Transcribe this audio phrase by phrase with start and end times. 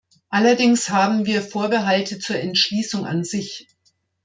[0.29, 3.67] Allerdings haben wir Vorbehalte zur Entschließung an sich.